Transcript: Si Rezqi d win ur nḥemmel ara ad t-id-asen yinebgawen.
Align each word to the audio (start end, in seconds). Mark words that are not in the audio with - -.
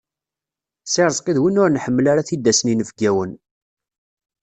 Si 0.91 0.99
Rezqi 1.07 1.31
d 1.35 1.37
win 1.41 1.61
ur 1.63 1.69
nḥemmel 1.71 2.05
ara 2.11 2.19
ad 2.21 2.25
t-id-asen 2.27 2.69
yinebgawen. 2.71 3.31